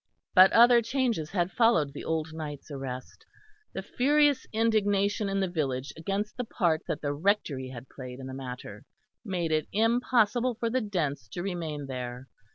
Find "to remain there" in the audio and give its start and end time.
11.27-12.27